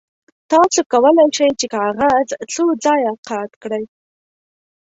[0.51, 3.83] تاسو کولی شئ چې کاغذ څو ځایه قات کړئ.